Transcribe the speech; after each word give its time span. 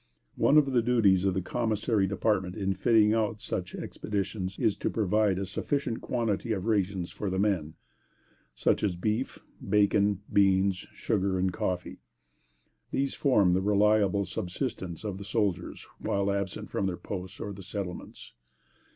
One 0.33 0.57
of 0.57 0.71
the 0.73 0.81
duties 0.81 1.25
of 1.25 1.35
the 1.35 1.43
Commissary 1.43 2.07
Department 2.07 2.55
in 2.55 2.73
fitting 2.73 3.13
out 3.13 3.39
such 3.39 3.75
expeditions 3.75 4.57
is, 4.57 4.75
to 4.77 4.89
provide 4.89 5.37
a 5.37 5.45
sufficient 5.45 6.01
quantity 6.01 6.53
of 6.53 6.65
rations 6.65 7.11
for 7.11 7.29
the 7.29 7.37
men, 7.37 7.75
such 8.55 8.81
as 8.83 8.95
beef, 8.95 9.37
bacon, 9.69 10.21
beans, 10.33 10.77
sugar 10.91 11.37
and 11.37 11.53
coffee. 11.53 11.99
These 12.89 13.13
form 13.13 13.53
the 13.53 13.61
reliable 13.61 14.25
subsistence 14.25 15.03
of 15.03 15.19
the 15.19 15.23
soldiers 15.23 15.85
while 15.99 16.31
absent 16.31 16.71
from 16.71 16.87
their 16.87 16.97
posts 16.97 17.39
or 17.39 17.53
the 17.53 17.61
settlements. 17.61 18.33